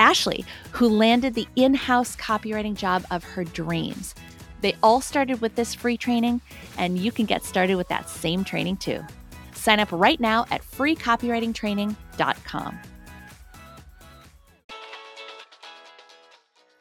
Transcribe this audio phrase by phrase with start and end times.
[0.00, 4.16] Ashley, who landed the in house copywriting job of her dreams.
[4.62, 6.40] They all started with this free training,
[6.76, 9.04] and you can get started with that same training too.
[9.54, 12.78] Sign up right now at freecopywritingtraining.com.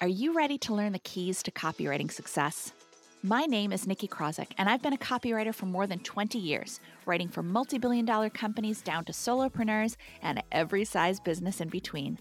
[0.02, 2.72] Are you ready to learn the keys to copywriting success?
[3.22, 6.80] My name is Nikki Krawczyk, and I've been a copywriter for more than 20 years,
[7.06, 12.18] writing for multi billion dollar companies down to solopreneurs and every size business in between.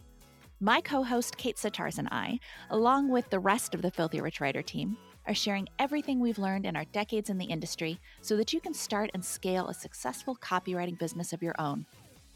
[0.61, 4.41] My co host Kate Sitarz and I, along with the rest of the Filthy Rich
[4.41, 8.53] Writer team, are sharing everything we've learned in our decades in the industry so that
[8.53, 11.86] you can start and scale a successful copywriting business of your own.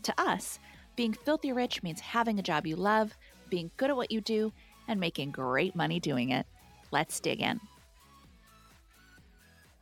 [0.04, 0.60] To us,
[0.94, 3.12] being filthy rich means having a job you love,
[3.50, 4.52] being good at what you do,
[4.86, 6.46] and making great money doing it.
[6.92, 7.60] Let's dig in.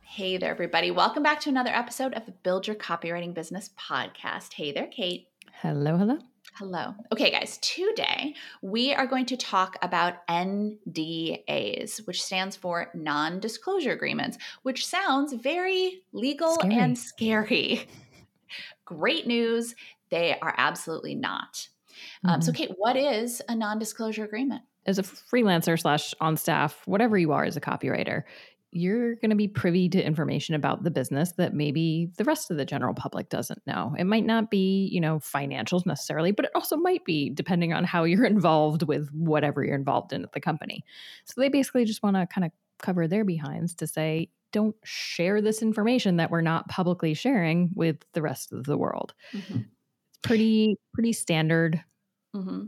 [0.01, 0.89] Hey there, everybody.
[0.89, 4.53] Welcome back to another episode of the Build Your Copywriting Business podcast.
[4.53, 5.27] Hey there, Kate.
[5.61, 6.17] Hello, hello.
[6.55, 6.93] Hello.
[7.13, 13.91] Okay, guys, today we are going to talk about NDAs, which stands for non disclosure
[13.93, 16.75] agreements, which sounds very legal scary.
[16.75, 17.87] and scary.
[18.85, 19.75] Great news.
[20.09, 21.67] They are absolutely not.
[22.25, 22.29] Mm-hmm.
[22.29, 22.57] Um, so, mm-hmm.
[22.57, 24.63] Kate, what is a non disclosure agreement?
[24.85, 28.23] As a freelancer slash on staff, whatever you are as a copywriter,
[28.71, 32.57] you're going to be privy to information about the business that maybe the rest of
[32.57, 33.93] the general public doesn't know.
[33.97, 37.83] It might not be, you know, financials necessarily, but it also might be depending on
[37.83, 40.83] how you're involved with whatever you're involved in at the company.
[41.25, 42.51] So they basically just want to kind of
[42.81, 47.97] cover their behinds to say, don't share this information that we're not publicly sharing with
[48.13, 49.13] the rest of the world.
[49.33, 49.59] Mm-hmm.
[49.59, 51.83] It's pretty, pretty standard.
[52.35, 52.65] Mm-hmm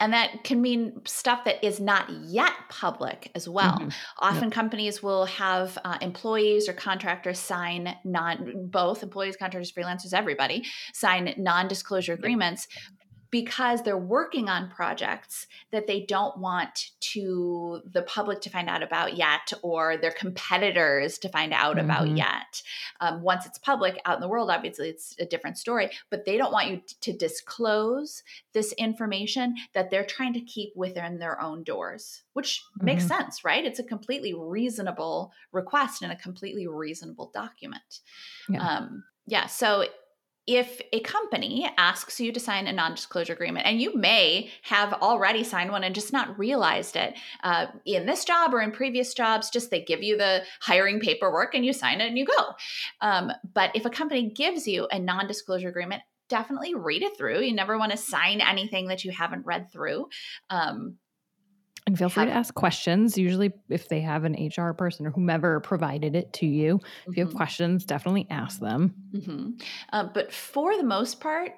[0.00, 3.78] and that can mean stuff that is not yet public as well.
[3.78, 3.88] Mm-hmm.
[4.18, 4.52] Often yep.
[4.52, 11.32] companies will have uh, employees or contractors sign non both employees, contractors, freelancers, everybody sign
[11.36, 12.66] non-disclosure agreements
[13.34, 18.80] because they're working on projects that they don't want to the public to find out
[18.80, 21.84] about yet or their competitors to find out mm-hmm.
[21.84, 22.62] about yet
[23.00, 26.36] um, once it's public out in the world obviously it's a different story but they
[26.36, 28.22] don't want you to disclose
[28.52, 32.84] this information that they're trying to keep within their own doors which mm-hmm.
[32.84, 37.98] makes sense right it's a completely reasonable request and a completely reasonable document
[38.48, 38.60] yeah.
[38.60, 39.84] um, yeah so
[40.46, 45.42] if a company asks you to sign a non-disclosure agreement and you may have already
[45.42, 49.50] signed one and just not realized it uh, in this job or in previous jobs
[49.50, 52.50] just they give you the hiring paperwork and you sign it and you go.
[53.00, 57.40] Um, but if a company gives you a non-disclosure agreement definitely read it through.
[57.40, 60.08] You never want to sign anything that you haven't read through.
[60.50, 60.96] Um,
[61.86, 63.18] and feel free to ask questions.
[63.18, 67.10] Usually, if they have an HR person or whomever provided it to you, mm-hmm.
[67.10, 67.36] if you have mm-hmm.
[67.36, 68.94] questions, definitely ask them.
[69.12, 69.50] Mm-hmm.
[69.92, 71.52] Uh, but for the most part,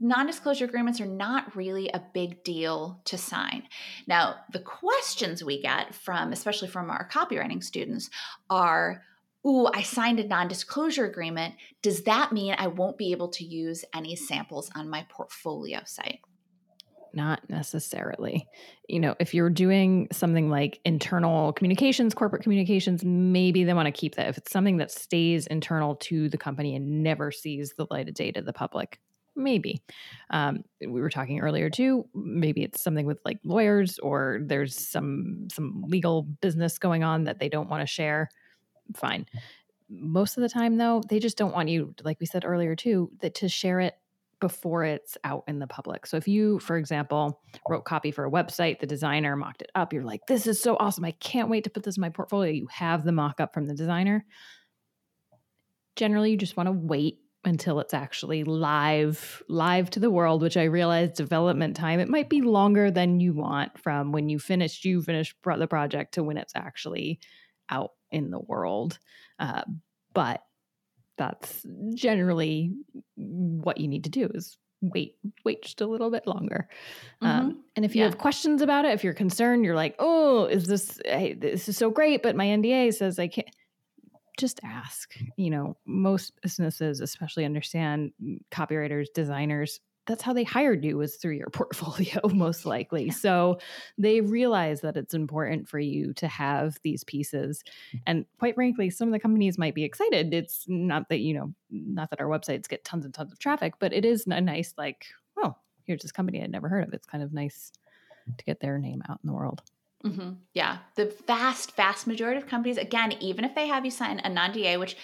[0.00, 3.62] non disclosure agreements are not really a big deal to sign.
[4.08, 8.10] Now, the questions we get from, especially from our copywriting students,
[8.50, 9.02] are
[9.44, 11.54] Ooh, I signed a non disclosure agreement.
[11.82, 16.20] Does that mean I won't be able to use any samples on my portfolio site?
[17.14, 18.46] Not necessarily.
[18.88, 23.92] You know, if you're doing something like internal communications, corporate communications, maybe they want to
[23.92, 24.28] keep that.
[24.28, 28.14] If it's something that stays internal to the company and never sees the light of
[28.14, 29.00] day to the public,
[29.36, 29.82] maybe.
[30.30, 32.04] Um, we were talking earlier too.
[32.14, 37.38] Maybe it's something with like lawyers, or there's some some legal business going on that
[37.38, 38.28] they don't want to share.
[38.96, 39.26] Fine.
[39.88, 43.10] Most of the time, though, they just don't want you, like we said earlier too,
[43.20, 43.94] that to share it
[44.42, 46.04] before it's out in the public.
[46.04, 49.92] So if you, for example, wrote copy for a website, the designer mocked it up,
[49.92, 51.04] you're like, this is so awesome.
[51.04, 52.50] I can't wait to put this in my portfolio.
[52.50, 54.26] You have the mock up from the designer.
[55.94, 60.56] Generally, you just want to wait until it's actually live live to the world which
[60.56, 64.84] i realize development time it might be longer than you want from when you finished
[64.84, 67.18] you finished the project to when it's actually
[67.68, 69.00] out in the world
[69.40, 69.62] uh,
[70.14, 70.40] but
[71.22, 71.64] that's
[71.94, 72.72] generally
[73.14, 75.14] what you need to do is wait
[75.44, 76.68] wait just a little bit longer
[77.20, 77.46] um, mm-hmm.
[77.46, 78.08] um, and if you yeah.
[78.08, 81.76] have questions about it if you're concerned you're like oh is this hey, this is
[81.76, 83.46] so great but my nda says i can't
[84.36, 90.84] just ask you know most businesses especially understand mm, copywriters designers that's how they hired
[90.84, 93.10] you was through your portfolio most likely.
[93.10, 93.58] So
[93.98, 97.62] they realize that it's important for you to have these pieces
[98.06, 100.34] and quite frankly some of the companies might be excited.
[100.34, 103.74] It's not that you know not that our websites get tons and tons of traffic
[103.78, 105.06] but it is a nice like
[105.38, 105.54] oh
[105.84, 106.94] here's this company i'd never heard of.
[106.94, 107.72] It's kind of nice
[108.38, 109.62] to get their name out in the world.
[110.04, 110.32] Mm-hmm.
[110.52, 110.78] yeah.
[110.96, 114.76] The vast vast majority of companies again even if they have you sign a non-da
[114.76, 114.96] which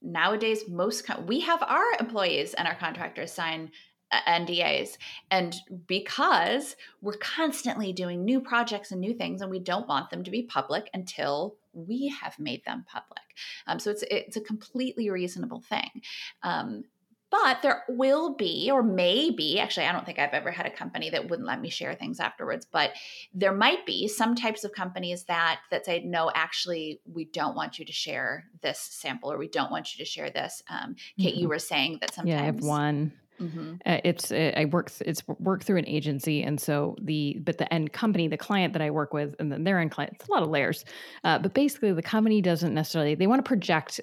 [0.00, 3.70] nowadays most com- we have our employees and our contractors sign
[4.12, 4.96] NDAs.
[5.30, 5.54] And
[5.86, 10.30] because we're constantly doing new projects and new things, and we don't want them to
[10.30, 13.22] be public until we have made them public.
[13.66, 16.02] Um, so it's it's a completely reasonable thing.
[16.42, 16.84] Um,
[17.30, 20.70] but there will be, or may be, actually, I don't think I've ever had a
[20.70, 22.92] company that wouldn't let me share things afterwards, but
[23.32, 27.76] there might be some types of companies that that say, no, actually, we don't want
[27.76, 30.62] you to share this sample, or we don't want you to share this.
[30.70, 31.40] Um, Kate, mm-hmm.
[31.40, 32.34] you were saying that sometimes.
[32.36, 33.12] Yeah, I have one.
[33.40, 33.74] Mm-hmm.
[33.84, 37.72] Uh, it's uh, I work it's work through an agency, and so the but the
[37.72, 40.32] end company, the client that I work with, and then their end client, it's a
[40.32, 40.84] lot of layers.
[41.24, 44.00] Uh, but basically, the company doesn't necessarily they want to project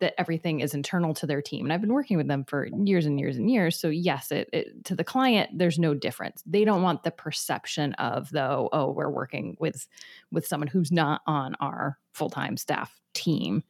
[0.00, 3.06] that everything is internal to their team, and I've been working with them for years
[3.06, 3.78] and years and years.
[3.78, 6.42] So yes, it, it to the client, there's no difference.
[6.46, 9.86] They don't want the perception of though, oh, we're working with
[10.32, 13.62] with someone who's not on our full time staff team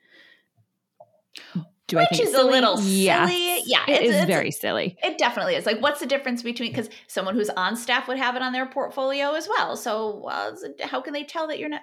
[1.86, 3.26] do Which I think is a little yeah.
[3.26, 3.62] silly.
[3.66, 4.96] Yeah, it it's, is it's, very silly.
[5.02, 5.66] It definitely is.
[5.66, 8.66] Like, what's the difference between because someone who's on staff would have it on their
[8.66, 9.76] portfolio as well.
[9.76, 11.82] So, well, how can they tell that you're not?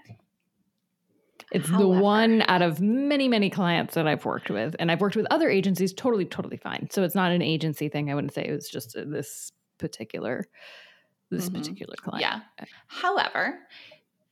[1.52, 1.84] It's However.
[1.84, 5.28] the one out of many, many clients that I've worked with, and I've worked with
[5.30, 5.94] other agencies.
[5.94, 6.88] Totally, totally fine.
[6.90, 8.10] So it's not an agency thing.
[8.10, 10.48] I wouldn't say it was just this particular,
[11.30, 11.58] this mm-hmm.
[11.58, 12.22] particular client.
[12.22, 12.66] Yeah.
[12.88, 13.60] However,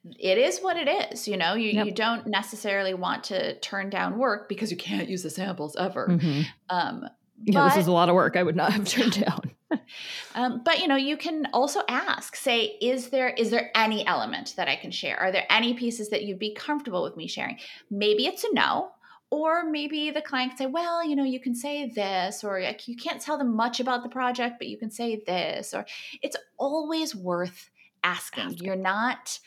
[0.06, 1.28] it is what it is.
[1.28, 1.86] You know, you, yep.
[1.86, 6.08] you don't necessarily want to turn down work because you can't use the samples ever.
[6.08, 6.42] Mm-hmm.
[6.70, 7.06] Um,
[7.44, 9.52] yeah, but, this is a lot of work I would not have turned down.
[10.36, 14.56] um, but you know, you can also ask, say, is there is there any element
[14.58, 15.18] that I can share?
[15.18, 17.58] Are there any pieces that you'd be comfortable with me sharing?
[17.90, 18.92] Maybe it's a no,
[19.30, 22.88] or maybe the client can say, well, you know, you can say this, or like,
[22.88, 25.86] you can't tell them much about the project, but you can say this, or
[26.22, 27.70] it's always worth
[28.04, 28.46] asking.
[28.46, 28.66] asking.
[28.66, 29.40] You're not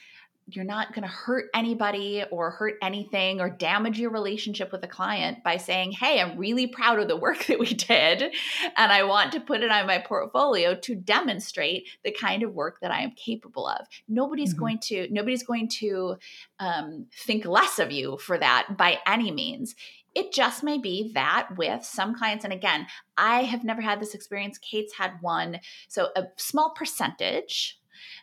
[0.48, 4.88] you're not going to hurt anybody or hurt anything or damage your relationship with a
[4.88, 8.22] client by saying, Hey, I'm really proud of the work that we did.
[8.76, 12.80] And I want to put it on my portfolio to demonstrate the kind of work
[12.80, 13.86] that I am capable of.
[14.08, 14.60] Nobody's mm-hmm.
[14.60, 16.16] going to, nobody's going to
[16.58, 19.74] um, think less of you for that by any means.
[20.14, 22.86] It just may be that with some clients, and again,
[23.16, 24.58] I have never had this experience.
[24.58, 25.60] Kate's had one.
[25.88, 27.80] So a small percentage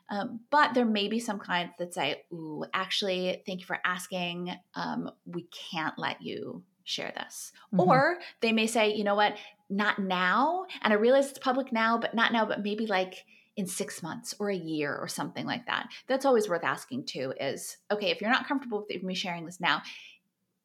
[0.10, 4.52] um, but there may be some clients that say, Ooh, actually, thank you for asking.
[4.76, 7.52] Um, we can't let you share this.
[7.74, 7.90] Mm-hmm.
[7.90, 9.38] Or they may say, you know what,
[9.70, 10.66] not now.
[10.82, 13.26] And I realize it's public now, but not now, but maybe like
[13.56, 15.90] in six months or a year or something like that.
[16.08, 19.60] That's always worth asking too is okay, if you're not comfortable with me sharing this
[19.60, 19.82] now,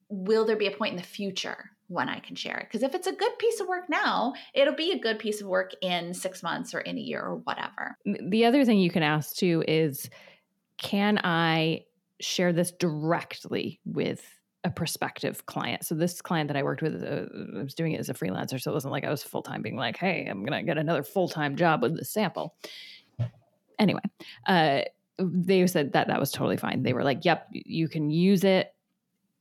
[0.08, 2.66] will there be a point in the future when I can share it.
[2.70, 5.46] Because if it's a good piece of work now, it'll be a good piece of
[5.46, 7.96] work in six months or in a year or whatever.
[8.04, 10.10] The other thing you can ask too is
[10.78, 11.84] can I
[12.20, 14.22] share this directly with
[14.64, 15.84] a prospective client?
[15.84, 18.60] So, this client that I worked with, uh, I was doing it as a freelancer.
[18.60, 21.04] So, it wasn't like I was full time being like, hey, I'm to get another
[21.04, 22.54] full time job with this sample.
[23.78, 24.02] Anyway,
[24.46, 24.82] uh,
[25.18, 26.82] they said that that was totally fine.
[26.82, 28.73] They were like, yep, you can use it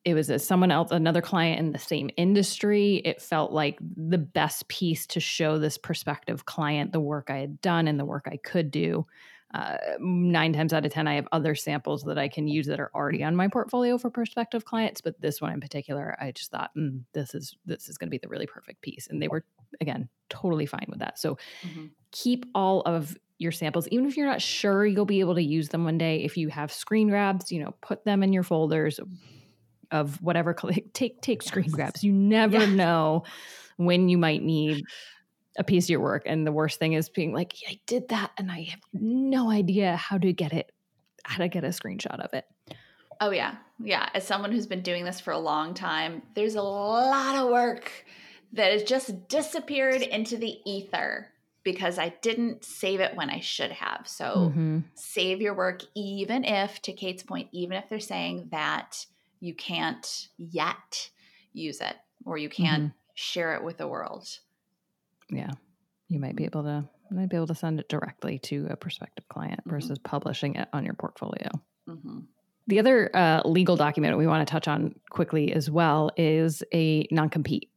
[0.06, 3.02] it was a, someone else, another client in the same industry.
[3.06, 7.62] It felt like the best piece to show this prospective client the work I had
[7.62, 9.06] done and the work I could do.
[9.54, 12.80] Uh, nine times out of 10, I have other samples that I can use that
[12.80, 15.00] are already on my portfolio for prospective clients.
[15.00, 18.12] But this one in particular, I just thought, mm, this is, this is going to
[18.12, 19.08] be the really perfect piece.
[19.08, 19.46] And they were,
[19.80, 21.20] again, totally fine with that.
[21.20, 21.86] So mm-hmm.
[22.12, 25.70] keep all of your samples, even if you're not sure you'll be able to use
[25.70, 26.24] them one day.
[26.24, 29.00] If you have screen grabs, you know, put them in your folders,
[29.94, 30.54] of whatever
[30.94, 32.04] take take screen grabs.
[32.04, 32.70] You never yes.
[32.70, 33.24] know
[33.78, 34.84] when you might need
[35.58, 36.24] a piece of your work.
[36.26, 39.50] And the worst thing is being like, yeah, I did that and I have no
[39.50, 40.72] idea how to get it,
[41.24, 42.46] how to get a screenshot of it.
[43.22, 43.56] Oh yeah.
[43.80, 44.10] Yeah.
[44.14, 47.92] As someone who's been doing this for a long time, there's a lot of work
[48.54, 51.30] that has just disappeared into the ether
[51.64, 54.08] because I didn't save it when I should have.
[54.08, 54.80] So mm-hmm.
[54.96, 59.06] save your work, even if, to Kate's point, even if they're saying that
[59.44, 61.10] you can't yet
[61.52, 61.98] use it.
[62.26, 62.98] or you can't mm-hmm.
[63.14, 64.26] share it with the world.
[65.30, 65.52] Yeah.
[66.08, 69.28] You might be able to might be able to send it directly to a prospective
[69.28, 69.70] client mm-hmm.
[69.72, 71.50] versus publishing it on your portfolio.
[71.88, 72.20] Mm-hmm.
[72.68, 77.06] The other uh, legal document we want to touch on quickly as well is a
[77.12, 77.70] non compete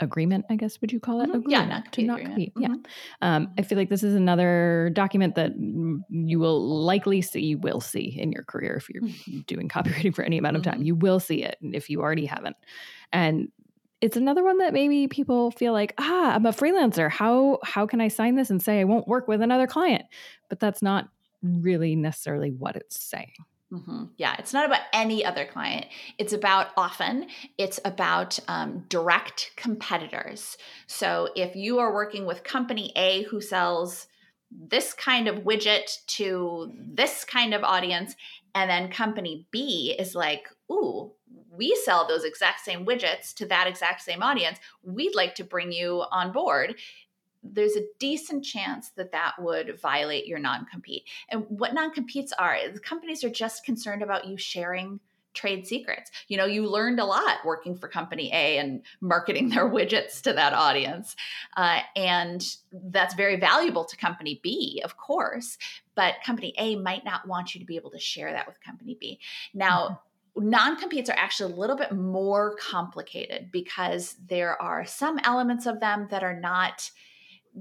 [0.00, 1.30] agreement, I guess, would you call it?
[1.30, 1.50] Mm-hmm.
[1.50, 2.06] Yeah, not compete.
[2.06, 2.54] Not compete.
[2.54, 2.74] Mm-hmm.
[2.74, 2.76] Yeah.
[3.22, 7.80] Um, I feel like this is another document that you will likely see, you will
[7.80, 9.40] see in your career if you're mm-hmm.
[9.46, 10.74] doing copywriting for any amount of time.
[10.74, 10.86] Mm-hmm.
[10.86, 12.56] You will see it if you already haven't.
[13.12, 13.48] And
[14.00, 17.10] it's another one that maybe people feel like, ah, I'm a freelancer.
[17.10, 20.04] How how can I sign this and say I won't work with another client?
[20.48, 21.08] But that's not
[21.42, 23.32] really necessarily what it's saying.
[23.72, 24.04] Mm-hmm.
[24.16, 25.86] Yeah, it's not about any other client.
[26.18, 27.26] It's about often,
[27.58, 30.56] it's about um, direct competitors.
[30.86, 34.06] So if you are working with company A who sells
[34.52, 38.14] this kind of widget to this kind of audience,
[38.54, 41.12] and then company B is like, ooh,
[41.50, 44.58] we sell those exact same widgets to that exact same audience.
[44.82, 46.76] We'd like to bring you on board
[47.52, 51.04] there's a decent chance that that would violate your non compete.
[51.28, 55.00] And what non competes are, the companies are just concerned about you sharing
[55.34, 56.10] trade secrets.
[56.28, 60.32] You know, you learned a lot working for company A and marketing their widgets to
[60.32, 61.14] that audience.
[61.56, 65.58] Uh, and that's very valuable to company B, of course,
[65.94, 68.96] but company A might not want you to be able to share that with company
[68.98, 69.20] B.
[69.54, 69.94] Now, mm-hmm
[70.36, 75.80] non competes are actually a little bit more complicated because there are some elements of
[75.80, 76.90] them that are not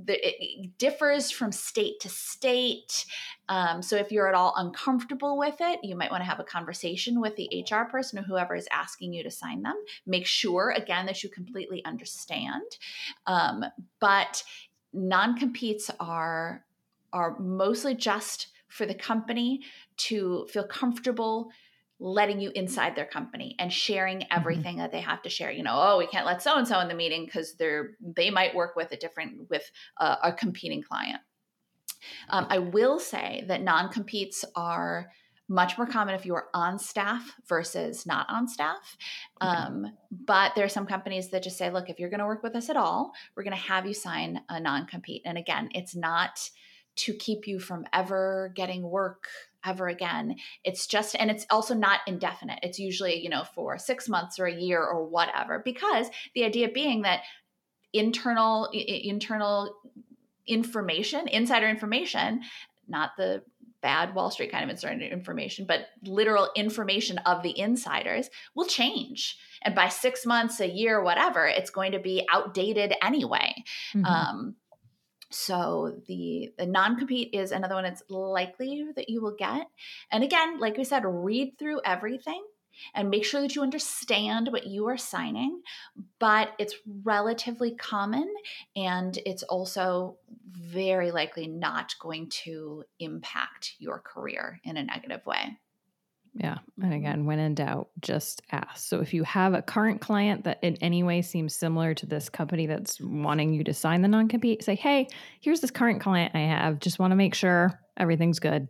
[0.07, 3.05] it differs from state to state.
[3.47, 6.43] Um, so if you're at all uncomfortable with it, you might want to have a
[6.43, 9.75] conversation with the HR person or whoever is asking you to sign them.
[10.05, 12.77] Make sure, again, that you completely understand.
[13.27, 13.63] Um,
[13.99, 14.43] but
[14.93, 16.65] non competes are
[17.13, 19.61] are mostly just for the company
[19.95, 21.49] to feel comfortable
[21.99, 24.37] letting you inside their company and sharing mm-hmm.
[24.37, 24.79] everything mm-hmm.
[24.79, 26.87] that they have to share you know oh we can't let so and so in
[26.87, 31.21] the meeting because they're they might work with a different with a, a competing client
[32.29, 35.09] um, i will say that non-competes are
[35.47, 38.97] much more common if you are on staff versus not on staff.
[39.41, 42.41] Um, but there are some companies that just say, look, if you're going to work
[42.41, 45.21] with us at all, we're going to have you sign a non compete.
[45.23, 46.49] And again, it's not
[46.97, 49.27] to keep you from ever getting work
[49.65, 50.35] ever again.
[50.63, 52.59] It's just, and it's also not indefinite.
[52.63, 56.69] It's usually, you know, for six months or a year or whatever, because the idea
[56.69, 57.21] being that
[57.93, 59.75] internal, internal
[60.47, 62.41] information, insider information,
[62.87, 63.41] not the
[63.81, 69.37] bad Wall Street kind of insider information, but literal information of the insiders will change.
[69.61, 73.53] And by six months, a year, whatever, it's going to be outdated anyway.
[73.93, 74.05] Mm-hmm.
[74.05, 74.55] Um,
[75.35, 79.67] so the the non-compete is another one it's likely that you will get.
[80.11, 82.43] And again, like we said, read through everything
[82.93, 85.61] and make sure that you understand what you are signing.
[86.19, 88.33] But it's relatively common
[88.75, 90.17] and it's also
[90.51, 95.57] very likely not going to impact your career in a negative way.
[96.37, 96.57] Yeah.
[96.81, 98.85] And again, when in doubt, just ask.
[98.85, 102.27] So if you have a current client that in any way seems similar to this
[102.27, 105.07] company that's wanting you to sign the non compete, say, hey,
[105.39, 106.79] here's this current client I have.
[106.79, 108.67] Just want to make sure everything's good.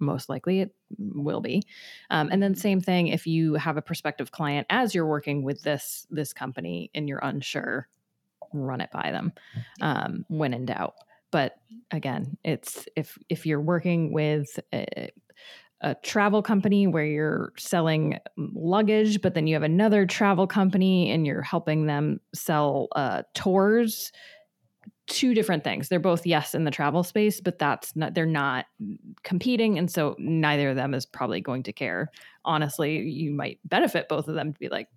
[0.00, 1.62] Most likely it will be.
[2.10, 5.62] Um, and then same thing if you have a prospective client as you're working with
[5.62, 7.88] this this company and you're unsure,
[8.52, 9.32] run it by them
[9.80, 10.96] um, when in doubt.
[11.30, 11.56] But
[11.92, 15.10] again, it's if if you're working with a,
[15.86, 21.24] a travel company where you're selling luggage, but then you have another travel company and
[21.24, 24.10] you're helping them sell uh, tours.
[25.06, 25.88] Two different things.
[25.88, 28.14] They're both yes in the travel space, but that's not.
[28.14, 28.66] They're not
[29.22, 32.10] competing, and so neither of them is probably going to care.
[32.44, 34.88] Honestly, you might benefit both of them to be like,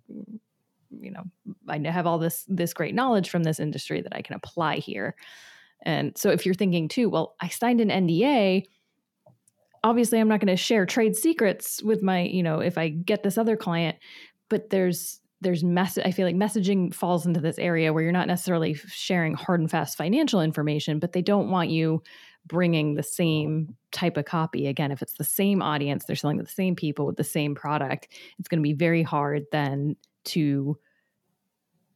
[0.90, 1.22] you know,
[1.68, 5.14] I have all this this great knowledge from this industry that I can apply here.
[5.82, 8.64] And so if you're thinking too, well, I signed an NDA
[9.82, 13.22] obviously I'm not going to share trade secrets with my, you know, if I get
[13.22, 13.96] this other client,
[14.48, 18.26] but there's there's mess I feel like messaging falls into this area where you're not
[18.26, 22.02] necessarily sharing hard and fast financial information, but they don't want you
[22.46, 24.66] bringing the same type of copy.
[24.66, 27.54] Again if it's the same audience they're selling to the same people with the same
[27.54, 28.08] product
[28.38, 30.78] it's going to be very hard then to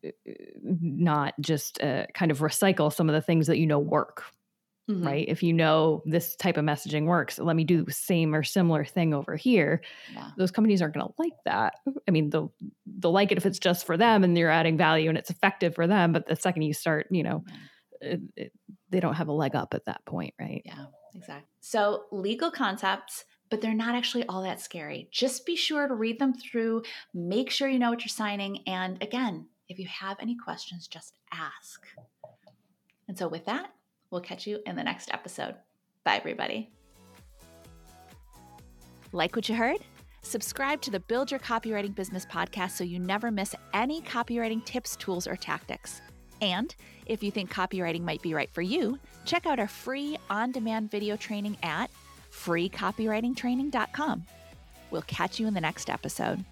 [0.07, 0.11] uh,
[0.63, 4.25] not just uh, kind of recycle some of the things that you know work
[4.91, 5.07] Mm-hmm.
[5.07, 5.25] right?
[5.27, 8.85] If you know this type of messaging works, let me do the same or similar
[8.85, 9.81] thing over here.
[10.13, 10.31] Yeah.
[10.37, 11.77] Those companies aren't going to like that.
[12.07, 12.53] I mean, they'll
[12.85, 15.75] they'll like it if it's just for them and you're adding value and it's effective
[15.75, 16.13] for them.
[16.13, 17.45] But the second you start, you know,
[18.03, 18.53] it, it,
[18.91, 20.61] they don't have a leg up at that point, right?
[20.67, 21.49] Yeah, exactly.
[21.61, 25.09] So legal concepts but they're not actually all that scary.
[25.13, 28.63] Just be sure to read them through, make sure you know what you're signing.
[28.67, 31.87] And again, If you have any questions, just ask.
[33.09, 33.71] And so, with that,
[34.15, 35.57] we'll catch you in the next episode.
[36.05, 36.71] Bye, everybody.
[39.13, 39.79] Like what you heard?
[40.23, 44.97] Subscribe to the Build Your Copywriting Business podcast so you never miss any copywriting tips,
[44.97, 46.01] tools, or tactics.
[46.41, 46.75] And
[47.07, 50.91] if you think copywriting might be right for you, check out our free on demand
[50.91, 51.91] video training at
[52.33, 54.25] freecopywritingtraining.com.
[54.91, 56.45] We'll catch you in the next episode.